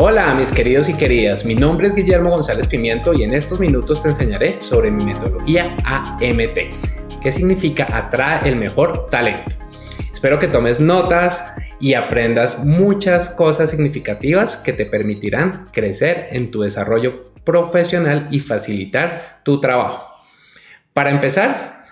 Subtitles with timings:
[0.00, 4.00] Hola mis queridos y queridas, mi nombre es Guillermo González Pimiento y en estos minutos
[4.00, 9.52] te enseñaré sobre mi metodología AMT, que significa atrae el mejor talento.
[10.12, 16.60] Espero que tomes notas y aprendas muchas cosas significativas que te permitirán crecer en tu
[16.60, 20.14] desarrollo profesional y facilitar tu trabajo.
[20.92, 21.82] Para empezar,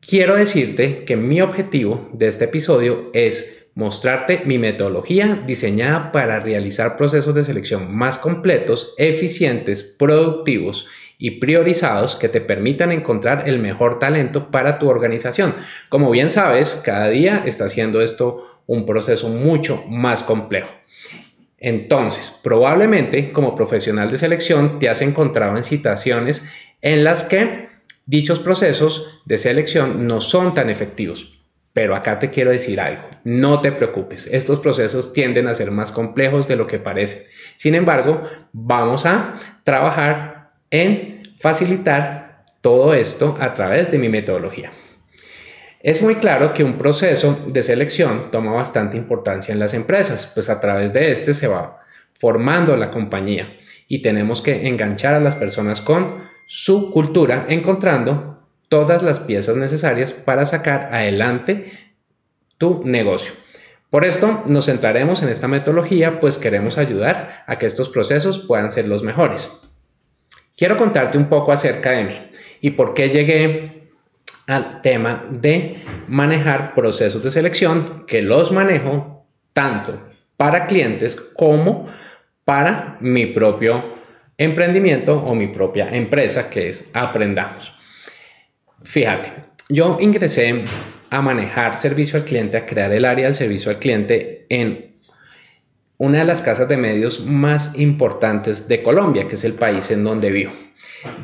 [0.00, 6.96] quiero decirte que mi objetivo de este episodio es mostrarte mi metodología diseñada para realizar
[6.96, 10.86] procesos de selección más completos, eficientes, productivos
[11.18, 15.54] y priorizados que te permitan encontrar el mejor talento para tu organización.
[15.88, 20.74] Como bien sabes, cada día está haciendo esto un proceso mucho más complejo.
[21.58, 26.44] Entonces, probablemente como profesional de selección te has encontrado en situaciones
[26.80, 27.68] en las que
[28.04, 31.31] dichos procesos de selección no son tan efectivos
[31.72, 35.92] pero acá te quiero decir algo, no te preocupes, estos procesos tienden a ser más
[35.92, 37.30] complejos de lo que parece.
[37.56, 39.34] Sin embargo, vamos a
[39.64, 44.70] trabajar en facilitar todo esto a través de mi metodología.
[45.80, 50.48] Es muy claro que un proceso de selección toma bastante importancia en las empresas, pues
[50.48, 51.80] a través de este se va
[52.20, 53.56] formando la compañía
[53.88, 58.31] y tenemos que enganchar a las personas con su cultura, encontrando
[58.72, 61.72] todas las piezas necesarias para sacar adelante
[62.56, 63.34] tu negocio.
[63.90, 68.72] Por esto nos centraremos en esta metodología, pues queremos ayudar a que estos procesos puedan
[68.72, 69.68] ser los mejores.
[70.56, 72.14] Quiero contarte un poco acerca de mí
[72.62, 73.68] y por qué llegué
[74.46, 75.76] al tema de
[76.08, 80.00] manejar procesos de selección, que los manejo tanto
[80.38, 81.92] para clientes como
[82.46, 83.84] para mi propio
[84.38, 87.81] emprendimiento o mi propia empresa, que es Aprendamos.
[88.84, 89.32] Fíjate,
[89.68, 90.64] yo ingresé
[91.10, 94.92] a manejar servicio al cliente, a crear el área del servicio al cliente en
[95.98, 100.02] una de las casas de medios más importantes de Colombia, que es el país en
[100.02, 100.52] donde vivo.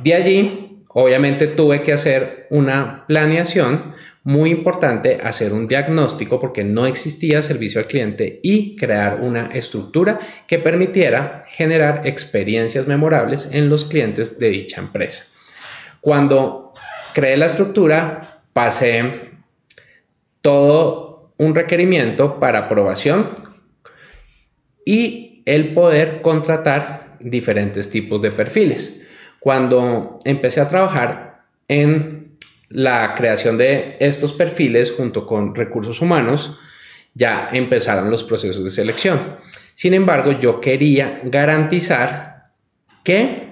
[0.03, 3.95] De allí, obviamente, tuve que hacer una planeación
[4.25, 10.21] muy importante, hacer un diagnóstico porque no existía servicio al cliente y crear una estructura
[10.47, 15.35] que permitiera generar experiencias memorables en los clientes de dicha empresa.
[16.01, 16.68] Cuando
[17.15, 19.31] creé la estructura, pasé
[20.41, 23.49] todo un requerimiento para aprobación
[24.85, 29.07] y el poder contratar diferentes tipos de perfiles.
[29.41, 32.37] Cuando empecé a trabajar en
[32.71, 36.59] la creación de estos perfiles junto con recursos humanos,
[37.15, 39.19] ya empezaron los procesos de selección.
[39.75, 42.51] Sin embargo, yo quería garantizar
[43.05, 43.49] que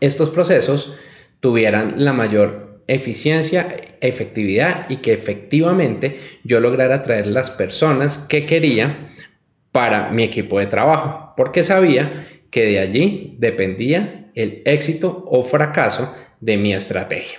[0.00, 0.94] estos procesos
[1.40, 9.08] tuvieran la mayor eficiencia, efectividad y que efectivamente yo lograra traer las personas que quería
[9.72, 16.14] para mi equipo de trabajo, porque sabía que de allí dependía el éxito o fracaso
[16.40, 17.38] de mi estrategia.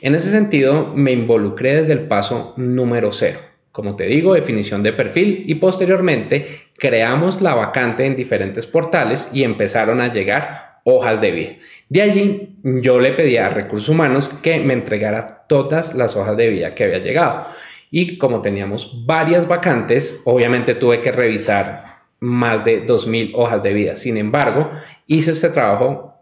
[0.00, 3.40] En ese sentido, me involucré desde el paso número cero.
[3.72, 6.46] Como te digo, definición de perfil y posteriormente
[6.76, 11.52] creamos la vacante en diferentes portales y empezaron a llegar hojas de vida.
[11.88, 16.48] De allí yo le pedí a recursos humanos que me entregara todas las hojas de
[16.48, 17.46] vida que había llegado.
[17.90, 23.96] Y como teníamos varias vacantes, obviamente tuve que revisar más de 2.000 hojas de vida.
[23.96, 24.70] Sin embargo,
[25.06, 26.14] hice este trabajo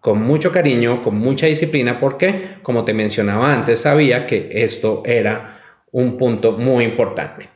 [0.00, 5.56] con mucho cariño, con mucha disciplina, porque, como te mencionaba antes, sabía que esto era
[5.92, 7.48] un punto muy importante.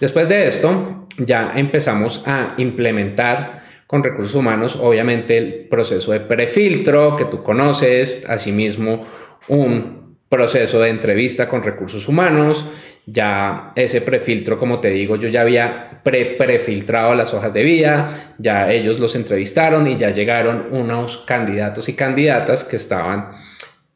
[0.00, 3.57] Después de esto, ya empezamos a implementar
[3.88, 9.06] con recursos humanos, obviamente el proceso de prefiltro que tú conoces, asimismo
[9.48, 12.66] un proceso de entrevista con recursos humanos,
[13.06, 18.34] ya ese prefiltro, como te digo, yo ya había pre prefiltrado las hojas de vida,
[18.36, 23.30] ya ellos los entrevistaron y ya llegaron unos candidatos y candidatas que estaban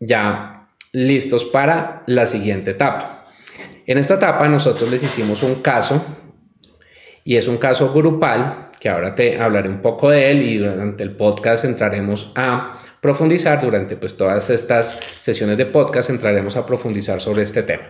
[0.01, 3.27] ya listos para la siguiente etapa.
[3.87, 6.03] En esta etapa nosotros les hicimos un caso
[7.25, 11.05] y es un caso grupal que ahora te hablaré un poco de él y durante
[11.05, 17.21] el podcast entraremos a profundizar, durante pues todas estas sesiones de podcast entraremos a profundizar
[17.21, 17.85] sobre este tema.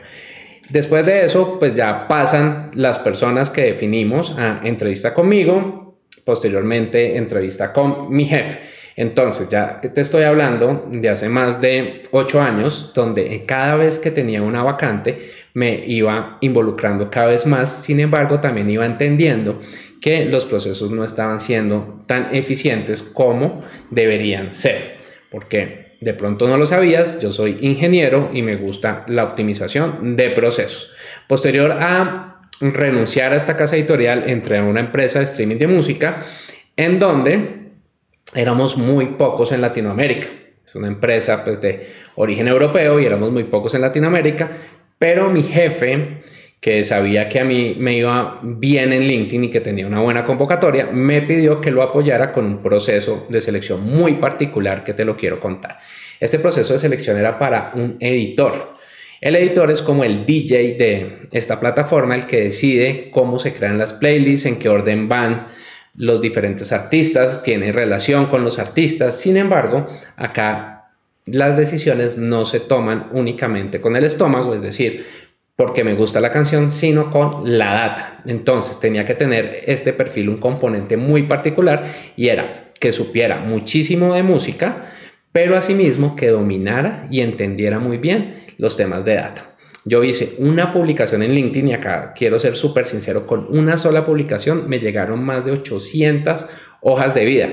[0.68, 5.96] Después de eso, pues ya pasan las personas que definimos a entrevista conmigo,
[6.26, 8.60] posteriormente entrevista con mi jefe.
[8.94, 14.10] Entonces, ya te estoy hablando de hace más de ocho años, donde cada vez que
[14.10, 19.58] tenía una vacante me iba involucrando cada vez más, sin embargo, también iba entendiendo
[20.02, 24.96] que los procesos no estaban siendo tan eficientes como deberían ser,
[25.30, 30.30] porque de pronto no lo sabías, yo soy ingeniero y me gusta la optimización de
[30.30, 30.90] procesos.
[31.28, 36.20] Posterior a renunciar a esta casa editorial, entré a una empresa de streaming de música
[36.76, 37.70] en donde
[38.34, 40.26] éramos muy pocos en Latinoamérica.
[40.66, 44.50] Es una empresa pues, de origen europeo y éramos muy pocos en Latinoamérica,
[44.98, 46.18] pero mi jefe,
[46.62, 50.24] que sabía que a mí me iba bien en LinkedIn y que tenía una buena
[50.24, 55.04] convocatoria, me pidió que lo apoyara con un proceso de selección muy particular que te
[55.04, 55.78] lo quiero contar.
[56.20, 58.74] Este proceso de selección era para un editor.
[59.20, 63.76] El editor es como el DJ de esta plataforma, el que decide cómo se crean
[63.76, 65.48] las playlists, en qué orden van
[65.96, 69.20] los diferentes artistas, tiene relación con los artistas.
[69.20, 70.92] Sin embargo, acá
[71.26, 75.04] las decisiones no se toman únicamente con el estómago, es decir,
[75.56, 78.22] porque me gusta la canción, sino con la data.
[78.26, 81.84] Entonces tenía que tener este perfil un componente muy particular
[82.16, 84.86] y era que supiera muchísimo de música,
[85.30, 89.54] pero asimismo que dominara y entendiera muy bien los temas de data.
[89.84, 94.04] Yo hice una publicación en LinkedIn y acá quiero ser súper sincero, con una sola
[94.06, 96.46] publicación me llegaron más de 800
[96.80, 97.48] hojas de vida.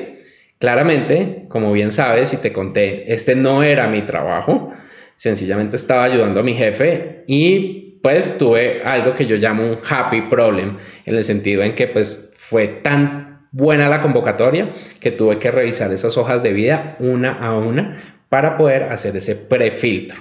[0.59, 4.71] Claramente, como bien sabes y te conté, este no era mi trabajo,
[5.15, 10.21] sencillamente estaba ayudando a mi jefe y pues tuve algo que yo llamo un happy
[10.23, 14.69] problem, en el sentido en que pues fue tan buena la convocatoria
[14.99, 19.35] que tuve que revisar esas hojas de vida una a una para poder hacer ese
[19.35, 20.17] prefiltro.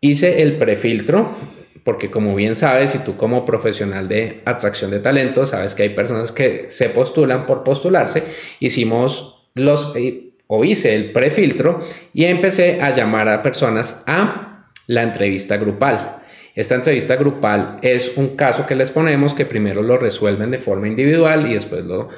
[0.00, 1.36] Hice el prefiltro
[1.84, 5.88] porque como bien sabes, y tú como profesional de atracción de talento, sabes que hay
[5.90, 8.22] personas que se postulan por postularse,
[8.60, 11.80] hicimos los, eh, o hice el prefiltro
[12.12, 16.21] y empecé a llamar a personas a la entrevista grupal.
[16.54, 20.86] Esta entrevista grupal es un caso que les ponemos que primero lo resuelven de forma
[20.86, 22.08] individual y después lo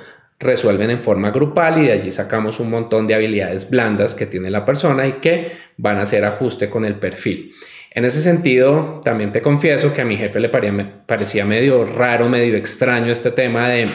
[0.41, 4.51] resuelven en forma grupal y de allí sacamos un montón de habilidades blandas que tiene
[4.51, 7.53] la persona y que van a hacer ajuste con el perfil.
[7.93, 12.57] En ese sentido, también te confieso que a mi jefe le parecía medio raro, medio
[12.57, 13.87] extraño este tema de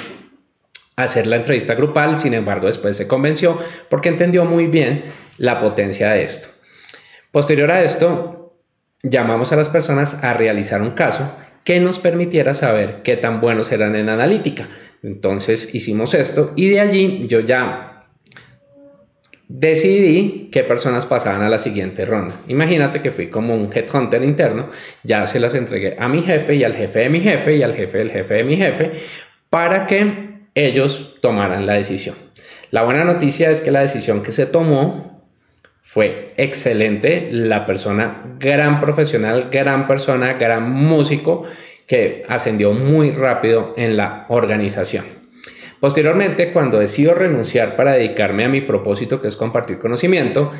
[0.95, 3.57] hacer la entrevista grupal, sin embargo después se convenció
[3.89, 5.03] porque entendió muy bien
[5.37, 6.47] la potencia de esto.
[7.31, 8.38] Posterior a esto,
[9.03, 13.71] llamamos a las personas a realizar un caso que nos permitiera saber qué tan buenos
[13.71, 14.67] eran en analítica.
[15.03, 18.07] Entonces hicimos esto y de allí yo ya
[19.47, 22.35] decidí qué personas pasaban a la siguiente ronda.
[22.47, 24.69] Imagínate que fui como un headhunter interno,
[25.03, 27.73] ya se las entregué a mi jefe y al jefe de mi jefe y al
[27.73, 28.91] jefe del jefe de mi jefe
[29.49, 32.15] para que ellos tomaran la decisión.
[32.71, 35.18] La buena noticia es que la decisión que se tomó
[35.91, 37.29] fue excelente.
[37.31, 41.45] La persona, gran profesional, gran persona, gran músico,
[41.87, 45.05] que ascendió muy rápido en la organización.
[45.79, 50.51] Posteriormente, cuando decido renunciar para dedicarme a mi propósito, que es compartir conocimiento,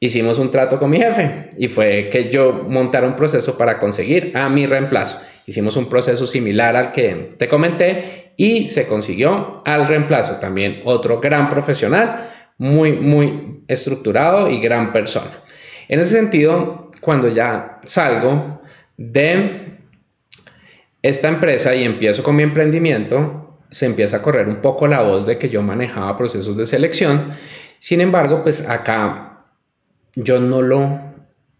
[0.00, 4.32] hicimos un trato con mi jefe y fue que yo montara un proceso para conseguir
[4.34, 5.20] a mi reemplazo.
[5.46, 10.36] Hicimos un proceso similar al que te comenté y se consiguió al reemplazo.
[10.36, 15.42] También otro gran profesional, muy, muy estructurado y gran persona.
[15.88, 18.60] En ese sentido, cuando ya salgo
[18.96, 19.78] de
[21.02, 25.26] esta empresa y empiezo con mi emprendimiento, se empieza a correr un poco la voz
[25.26, 27.32] de que yo manejaba procesos de selección.
[27.78, 29.44] Sin embargo, pues acá
[30.14, 30.98] yo no lo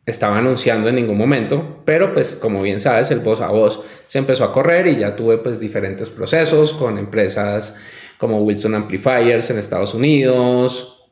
[0.06, 4.18] estaba anunciando en ningún momento, pero pues como bien sabes, el voz a voz se
[4.18, 7.76] empezó a correr y ya tuve pues diferentes procesos con empresas
[8.18, 11.10] como Wilson Amplifiers en Estados Unidos,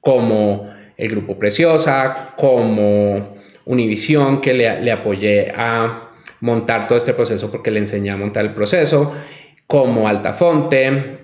[0.00, 7.50] como el Grupo Preciosa, como Univision, que le, le apoyé a montar todo este proceso
[7.50, 9.14] porque le enseñé a montar el proceso
[9.66, 11.18] como Altafonte,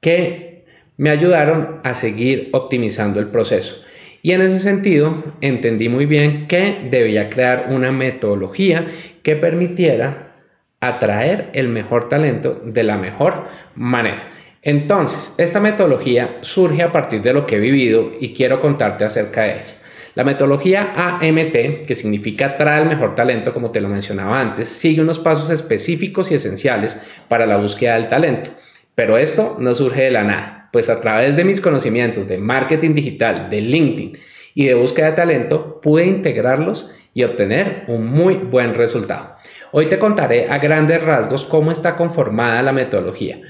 [0.00, 0.64] que
[0.96, 3.82] me ayudaron a seguir optimizando el proceso.
[4.22, 8.86] Y en ese sentido entendí muy bien que debía crear una metodología
[9.22, 10.36] que permitiera
[10.80, 14.30] atraer el mejor talento de la mejor manera.
[14.68, 19.44] Entonces, esta metodología surge a partir de lo que he vivido y quiero contarte acerca
[19.44, 19.74] de ella.
[20.14, 25.00] La metodología AMT, que significa trae el mejor talento, como te lo mencionaba antes, sigue
[25.00, 28.50] unos pasos específicos y esenciales para la búsqueda del talento.
[28.94, 32.92] Pero esto no surge de la nada, pues a través de mis conocimientos de marketing
[32.92, 34.18] digital, de LinkedIn
[34.52, 39.34] y de búsqueda de talento, pude integrarlos y obtener un muy buen resultado.
[39.72, 43.40] Hoy te contaré a grandes rasgos cómo está conformada la metodología,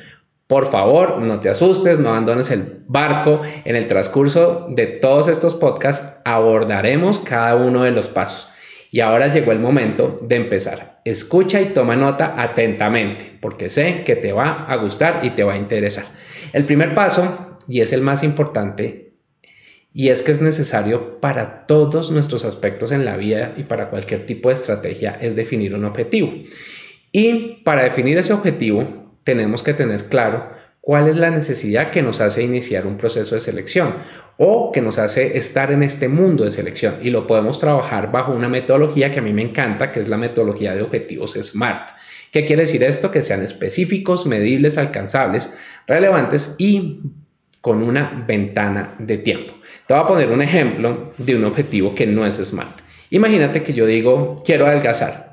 [0.49, 3.43] Por favor, no te asustes, no abandones el barco.
[3.67, 8.51] En el transcurso de todos estos podcasts abordaremos cada uno de los pasos.
[8.91, 11.03] Y ahora llegó el momento de empezar.
[11.05, 15.53] Escucha y toma nota atentamente, porque sé que te va a gustar y te va
[15.53, 16.07] a interesar.
[16.55, 19.13] El primer paso, y es el más importante,
[19.93, 24.25] y es que es necesario para todos nuestros aspectos en la vida y para cualquier
[24.25, 26.33] tipo de estrategia, es definir un objetivo.
[27.13, 30.49] Y para definir ese objetivo, tenemos que tener claro
[30.81, 33.93] cuál es la necesidad que nos hace iniciar un proceso de selección
[34.39, 38.33] o que nos hace estar en este mundo de selección y lo podemos trabajar bajo
[38.33, 41.91] una metodología que a mí me encanta, que es la metodología de objetivos SMART.
[42.33, 43.11] ¿Qué quiere decir esto?
[43.11, 45.55] Que sean específicos, medibles, alcanzables,
[45.87, 47.01] relevantes y
[47.61, 49.53] con una ventana de tiempo.
[49.87, 52.81] Te voy a poner un ejemplo de un objetivo que no es SMART.
[53.11, 55.28] Imagínate que yo digo, quiero adelgazar.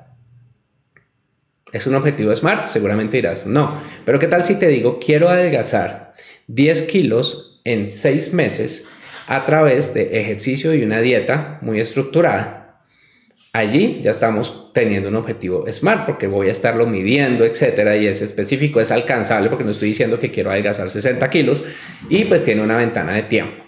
[1.71, 2.67] ¿Es un objetivo SMART?
[2.67, 3.81] Seguramente dirás, no.
[4.05, 6.13] Pero ¿qué tal si te digo, quiero adelgazar
[6.47, 8.87] 10 kilos en 6 meses
[9.27, 12.81] a través de ejercicio y una dieta muy estructurada?
[13.51, 18.21] Allí ya estamos teniendo un objetivo SMART porque voy a estarlo midiendo, etcétera, y es
[18.21, 21.63] específico, es alcanzable porque no estoy diciendo que quiero adelgazar 60 kilos
[22.09, 23.63] y pues tiene una ventana de tiempo.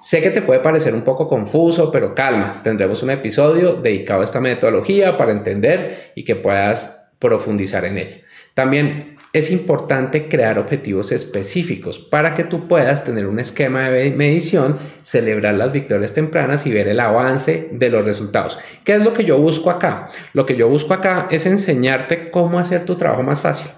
[0.00, 4.24] Sé que te puede parecer un poco confuso, pero calma, tendremos un episodio dedicado a
[4.24, 8.18] esta metodología para entender y que puedas profundizar en ella.
[8.54, 14.78] También es importante crear objetivos específicos para que tú puedas tener un esquema de medición,
[15.02, 18.58] celebrar las victorias tempranas y ver el avance de los resultados.
[18.82, 20.08] ¿Qué es lo que yo busco acá?
[20.32, 23.70] Lo que yo busco acá es enseñarte cómo hacer tu trabajo más fácil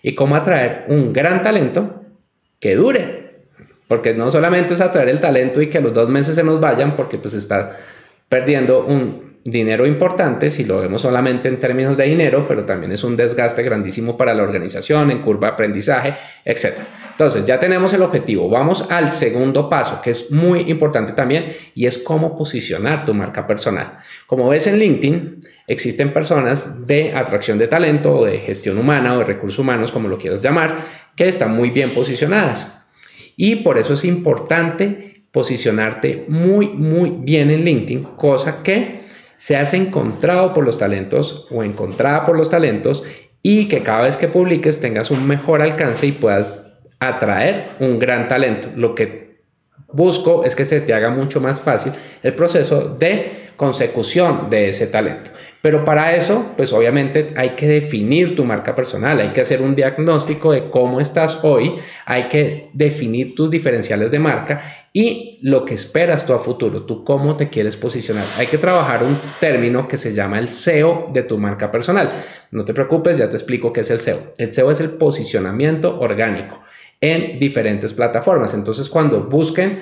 [0.00, 2.04] y cómo atraer un gran talento
[2.60, 3.24] que dure.
[3.88, 6.94] Porque no solamente es atraer el talento y que los dos meses se nos vayan
[6.94, 7.76] porque pues está
[8.28, 13.04] perdiendo un dinero importante si lo vemos solamente en términos de dinero, pero también es
[13.04, 16.78] un desgaste grandísimo para la organización en curva de aprendizaje, etc.
[17.10, 18.48] Entonces, ya tenemos el objetivo.
[18.48, 23.46] Vamos al segundo paso, que es muy importante también, y es cómo posicionar tu marca
[23.46, 23.98] personal.
[24.26, 29.18] Como ves en LinkedIn, existen personas de atracción de talento o de gestión humana o
[29.18, 30.76] de recursos humanos, como lo quieras llamar,
[31.14, 32.86] que están muy bien posicionadas.
[33.36, 39.03] Y por eso es importante posicionarte muy, muy bien en LinkedIn, cosa que
[39.44, 43.04] seas encontrado por los talentos o encontrada por los talentos
[43.42, 48.26] y que cada vez que publiques tengas un mejor alcance y puedas atraer un gran
[48.26, 48.70] talento.
[48.74, 49.42] Lo que
[49.92, 54.86] busco es que se te haga mucho más fácil el proceso de consecución de ese
[54.86, 55.30] talento.
[55.64, 59.74] Pero para eso, pues obviamente hay que definir tu marca personal, hay que hacer un
[59.74, 64.60] diagnóstico de cómo estás hoy, hay que definir tus diferenciales de marca
[64.92, 68.26] y lo que esperas tú a futuro, tú cómo te quieres posicionar.
[68.36, 72.12] Hay que trabajar un término que se llama el SEO de tu marca personal.
[72.50, 74.34] No te preocupes, ya te explico qué es el SEO.
[74.36, 76.60] El SEO es el posicionamiento orgánico
[77.00, 78.52] en diferentes plataformas.
[78.52, 79.78] Entonces, cuando busquen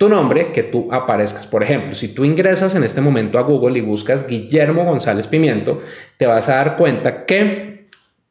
[0.00, 1.46] tu nombre, que tú aparezcas.
[1.46, 5.82] Por ejemplo, si tú ingresas en este momento a Google y buscas Guillermo González Pimiento,
[6.16, 7.84] te vas a dar cuenta que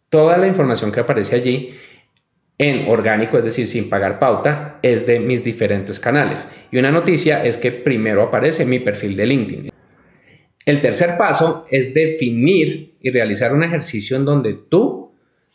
[0.10, 1.76] toda la información que aparece allí
[2.58, 6.52] en orgánico, es decir, sin pagar pauta, es de mis diferentes canales.
[6.72, 9.72] Y una noticia es que primero aparece mi perfil de LinkedIn.
[10.66, 15.12] El tercer paso es definir y realizar un ejercicio en donde tú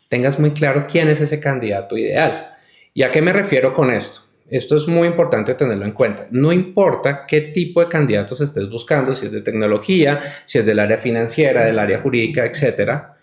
[0.07, 2.53] tengas muy claro quién es ese candidato ideal.
[2.93, 4.34] ¿Y a qué me refiero con esto?
[4.47, 6.27] Esto es muy importante tenerlo en cuenta.
[6.29, 10.79] No importa qué tipo de candidatos estés buscando, si es de tecnología, si es del
[10.79, 13.17] área financiera, del área jurídica, etcétera.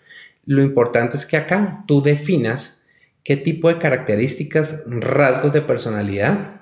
[0.45, 2.85] Lo importante es que acá tú definas
[3.23, 6.61] qué tipo de características, rasgos de personalidad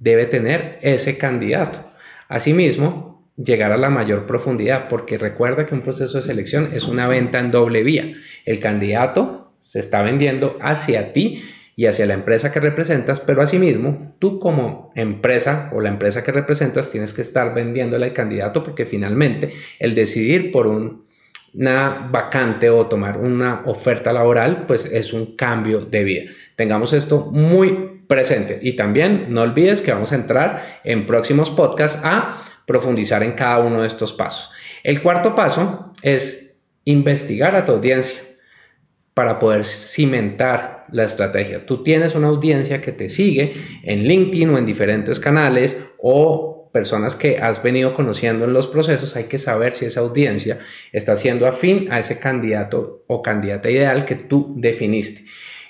[0.00, 1.78] debe tener ese candidato.
[2.28, 7.06] Asimismo, llegar a la mayor profundidad, porque recuerda que un proceso de selección es una
[7.06, 8.04] venta en doble vía.
[8.44, 11.44] El candidato se está vendiendo hacia ti
[11.76, 16.32] y hacia la empresa que representas, pero asimismo tú como empresa o la empresa que
[16.32, 22.86] representas tienes que estar vendiéndole al candidato porque finalmente el decidir por una vacante o
[22.86, 26.30] tomar una oferta laboral pues es un cambio de vida.
[26.56, 32.00] Tengamos esto muy presente y también no olvides que vamos a entrar en próximos podcasts
[32.02, 34.52] a profundizar en cada uno de estos pasos.
[34.82, 38.29] El cuarto paso es investigar a tu audiencia
[39.14, 41.66] para poder cimentar la estrategia.
[41.66, 47.16] Tú tienes una audiencia que te sigue en LinkedIn o en diferentes canales o personas
[47.16, 50.60] que has venido conociendo en los procesos, hay que saber si esa audiencia
[50.92, 55.22] está siendo afín a ese candidato o candidata ideal que tú definiste.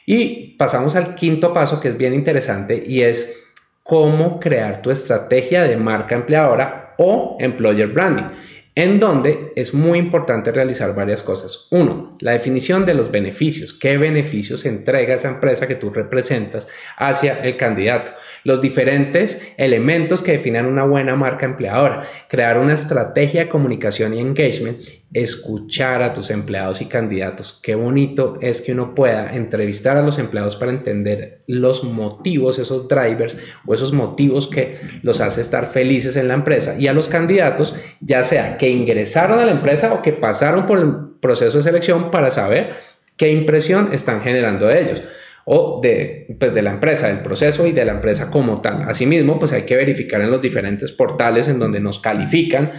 [0.05, 3.45] Y pasamos al quinto paso que es bien interesante y es
[3.83, 8.27] cómo crear tu estrategia de marca empleadora o employer branding.
[8.75, 11.67] En donde es muy importante realizar varias cosas.
[11.71, 13.73] Uno, la definición de los beneficios.
[13.73, 18.13] ¿Qué beneficios entrega esa empresa que tú representas hacia el candidato?
[18.45, 22.07] Los diferentes elementos que definan una buena marca empleadora.
[22.29, 24.79] Crear una estrategia de comunicación y engagement
[25.13, 27.59] escuchar a tus empleados y candidatos.
[27.63, 32.87] Qué bonito es que uno pueda entrevistar a los empleados para entender los motivos, esos
[32.87, 36.79] drivers o esos motivos que los hace estar felices en la empresa.
[36.79, 40.79] Y a los candidatos, ya sea que ingresaron a la empresa o que pasaron por
[40.79, 42.71] el proceso de selección para saber
[43.17, 45.03] qué impresión están generando de ellos
[45.45, 48.83] o de, pues de la empresa, del proceso y de la empresa como tal.
[48.83, 52.71] Asimismo, pues hay que verificar en los diferentes portales en donde nos califican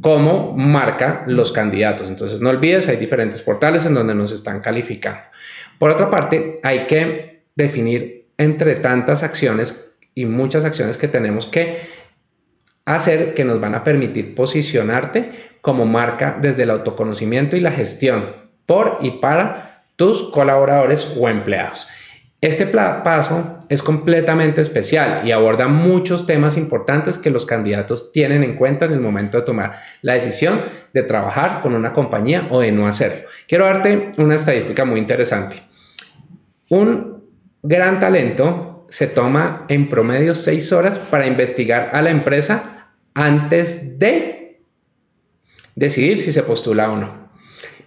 [0.00, 2.08] cómo marca los candidatos.
[2.08, 5.26] Entonces, no olvides, hay diferentes portales en donde nos están calificando.
[5.78, 11.88] Por otra parte, hay que definir entre tantas acciones y muchas acciones que tenemos que
[12.84, 18.34] hacer que nos van a permitir posicionarte como marca desde el autoconocimiento y la gestión
[18.66, 21.86] por y para tus colaboradores o empleados.
[22.40, 28.56] Este paso es completamente especial y aborda muchos temas importantes que los candidatos tienen en
[28.56, 30.58] cuenta en el momento de tomar la decisión
[30.94, 33.28] de trabajar con una compañía o de no hacerlo.
[33.46, 35.56] Quiero darte una estadística muy interesante.
[36.70, 37.24] Un
[37.62, 44.62] gran talento se toma en promedio seis horas para investigar a la empresa antes de
[45.74, 47.28] decidir si se postula o no.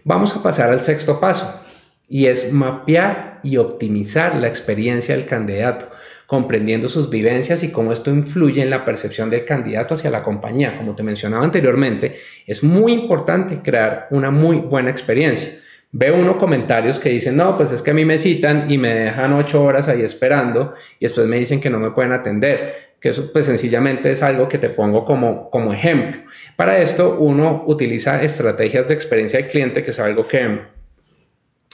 [0.03, 1.62] Vamos a pasar al sexto paso
[2.07, 5.89] y es mapear y optimizar la experiencia del candidato,
[6.27, 10.77] comprendiendo sus vivencias y cómo esto influye en la percepción del candidato hacia la compañía.
[10.77, 12.15] Como te mencionaba anteriormente,
[12.47, 15.59] es muy importante crear una muy buena experiencia.
[15.91, 18.95] Veo unos comentarios que dicen, no, pues es que a mí me citan y me
[18.95, 23.09] dejan ocho horas ahí esperando y después me dicen que no me pueden atender, que
[23.09, 26.19] eso pues sencillamente es algo que te pongo como, como ejemplo.
[26.55, 30.61] Para esto uno utiliza estrategias de experiencia del cliente, que es algo que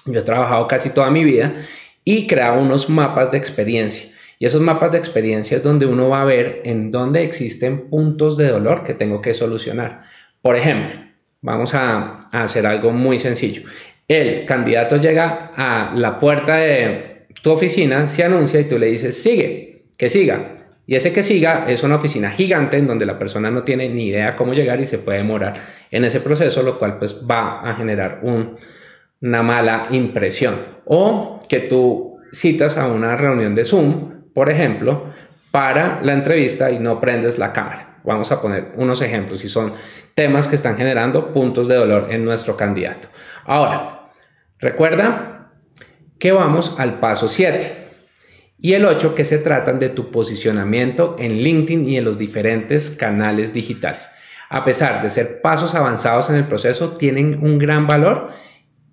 [0.06, 1.54] yo he trabajado casi toda mi vida
[2.04, 4.16] y creado unos mapas de experiencia.
[4.40, 8.38] Y esos mapas de experiencia es donde uno va a ver en dónde existen puntos
[8.38, 10.04] de dolor que tengo que solucionar.
[10.42, 10.96] Por ejemplo,
[11.42, 13.64] vamos a, hacer algo muy sencillo.
[14.08, 19.22] El candidato llega a la puerta de tu oficina, se anuncia y tú le dices,
[19.22, 20.56] sigue, que siga.
[20.88, 24.08] Y ese que siga es una oficina gigante en donde la persona no tiene ni
[24.08, 25.54] idea cómo llegar y se puede demorar
[25.92, 28.56] en ese proceso, lo cual pues va a generar un,
[29.22, 30.56] una mala impresión.
[30.86, 35.14] O que tú citas a una reunión de Zoom, por ejemplo,
[35.52, 38.00] para la entrevista y no prendes la cámara.
[38.04, 39.74] Vamos a poner unos ejemplos y son
[40.14, 43.08] temas que están generando puntos de dolor en nuestro candidato.
[43.46, 44.10] Ahora,
[44.60, 45.52] recuerda
[46.18, 47.80] que vamos al paso 7
[48.60, 52.92] y el 8 que se tratan de tu posicionamiento en LinkedIn y en los diferentes
[52.92, 54.12] canales digitales.
[54.50, 58.30] A pesar de ser pasos avanzados en el proceso, tienen un gran valor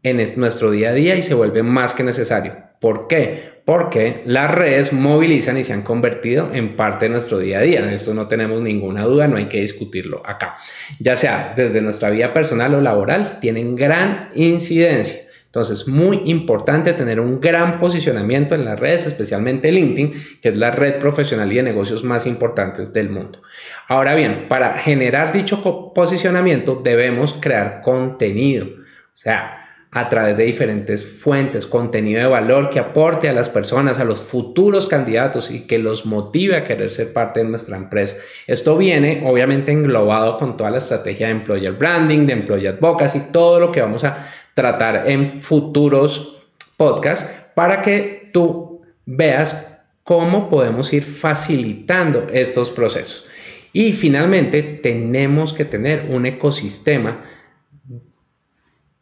[0.02, 2.56] en nuestro día a día y se vuelve más que necesario.
[2.80, 3.56] ¿Por qué?
[3.64, 7.92] Porque las redes movilizan y se han convertido en parte de nuestro día a día.
[7.92, 10.56] Esto no tenemos ninguna duda, no hay que discutirlo acá.
[11.00, 15.26] Ya sea desde nuestra vida personal o laboral, tienen gran incidencia.
[15.46, 20.70] Entonces, muy importante tener un gran posicionamiento en las redes, especialmente LinkedIn, que es la
[20.70, 23.40] red profesional y de negocios más importantes del mundo.
[23.88, 25.62] Ahora bien, para generar dicho
[25.94, 28.66] posicionamiento debemos crear contenido.
[28.66, 29.65] O sea,
[29.96, 34.20] a través de diferentes fuentes, contenido de valor que aporte a las personas, a los
[34.20, 38.16] futuros candidatos y que los motive a querer ser parte de nuestra empresa.
[38.46, 43.58] Esto viene obviamente englobado con toda la estrategia de employer branding, de employee advocacy, todo
[43.58, 44.18] lo que vamos a
[44.52, 46.44] tratar en futuros
[46.76, 53.26] podcasts para que tú veas cómo podemos ir facilitando estos procesos.
[53.72, 57.24] Y finalmente tenemos que tener un ecosistema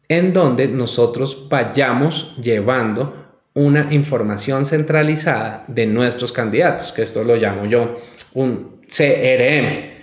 [0.07, 7.65] en donde nosotros vayamos llevando una información centralizada de nuestros candidatos, que esto lo llamo
[7.65, 7.95] yo
[8.33, 9.93] un CRM,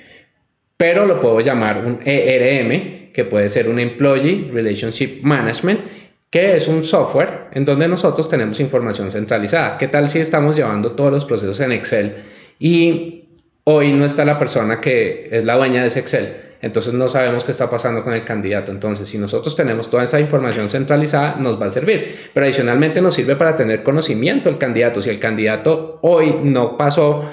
[0.76, 5.80] pero lo puedo llamar un ERM, que puede ser un Employee Relationship Management,
[6.30, 9.76] que es un software en donde nosotros tenemos información centralizada.
[9.76, 12.14] ¿Qué tal si estamos llevando todos los procesos en Excel
[12.58, 13.24] y
[13.64, 16.51] hoy no está la persona que es la dueña de ese Excel?
[16.62, 18.70] Entonces no sabemos qué está pasando con el candidato.
[18.70, 22.30] Entonces, si nosotros tenemos toda esa información centralizada, nos va a servir.
[22.32, 25.02] Pero adicionalmente nos sirve para tener conocimiento del candidato.
[25.02, 27.28] Si el candidato hoy no pasó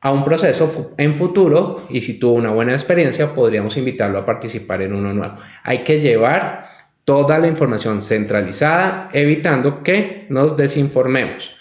[0.00, 4.80] a un proceso en futuro y si tuvo una buena experiencia, podríamos invitarlo a participar
[4.80, 5.34] en uno nuevo.
[5.62, 6.64] Hay que llevar
[7.04, 11.54] toda la información centralizada, evitando que nos desinformemos.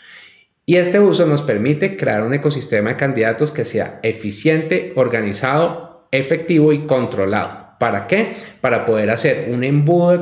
[0.65, 6.73] Y este uso nos permite crear un ecosistema de candidatos que sea eficiente, organizado efectivo
[6.73, 7.75] y controlado.
[7.79, 8.33] ¿Para qué?
[8.61, 10.21] Para poder hacer un embudo de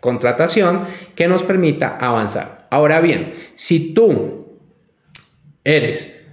[0.00, 0.80] contratación
[1.14, 2.66] que nos permita avanzar.
[2.70, 4.58] Ahora bien, si tú
[5.62, 6.26] eres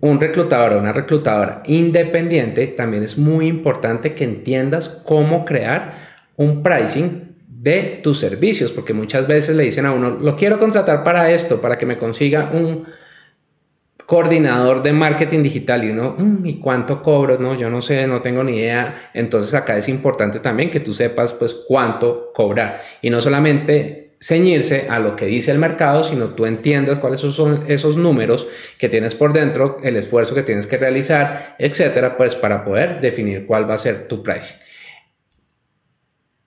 [0.00, 6.62] un reclutador o una reclutadora independiente, también es muy importante que entiendas cómo crear un
[6.62, 11.30] pricing de tus servicios, porque muchas veces le dicen a uno, lo quiero contratar para
[11.30, 12.86] esto, para que me consiga un
[14.08, 17.38] coordinador de marketing digital y uno, mm, ¿y cuánto cobro?
[17.38, 19.10] No, yo no sé, no tengo ni idea.
[19.12, 24.86] Entonces acá es importante también que tú sepas pues cuánto cobrar y no solamente ceñirse
[24.88, 29.14] a lo que dice el mercado, sino tú entiendas cuáles son esos números que tienes
[29.14, 33.74] por dentro, el esfuerzo que tienes que realizar, etcétera, pues para poder definir cuál va
[33.74, 34.64] a ser tu price.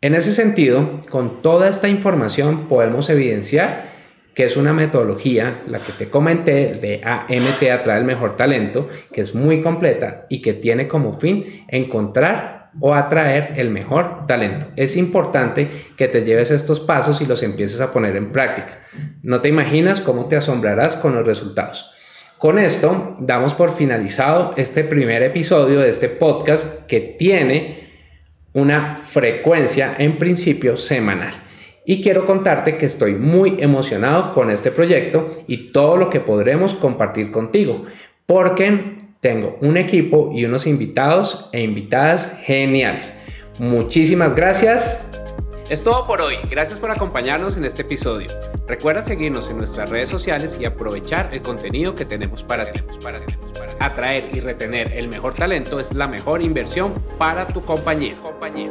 [0.02, 3.91] En ese sentido, con toda esta información podemos evidenciar
[4.34, 9.22] que es una metodología, la que te comenté, de AMT Atrae el Mejor Talento, que
[9.22, 14.68] es muy completa y que tiene como fin encontrar o atraer el mejor talento.
[14.78, 18.80] Es importante que te lleves estos pasos y los empieces a poner en práctica.
[19.22, 21.92] No te imaginas cómo te asombrarás con los resultados.
[22.38, 27.92] Con esto damos por finalizado este primer episodio de este podcast que tiene
[28.54, 31.34] una frecuencia en principio semanal
[31.86, 36.76] y quiero contarte que estoy muy emocionado con este proyecto y todo lo que podremos
[36.76, 37.86] compartir contigo,
[38.26, 43.20] porque tengo un equipo y unos invitados e invitadas geniales.
[43.60, 45.08] Muchísimas gracias.
[45.70, 46.36] Es todo por hoy.
[46.50, 48.28] Gracias por acompañarnos en este episodio.
[48.68, 52.82] Recuerda seguirnos en nuestras redes sociales y aprovechar el contenido que tenemos para ti.
[53.80, 58.20] Atraer y retener el mejor talento es la mejor inversión para tu compañía.
[58.22, 58.70] compañía.